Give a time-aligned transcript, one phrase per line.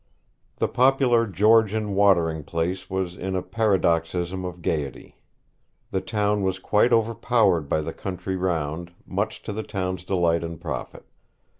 [0.55, 5.19] The popular Georgian watering place was in a paroxysm of gaiety.
[5.91, 10.59] The town was quite overpowered by the country round, much to the town's delight and
[10.59, 11.05] profit.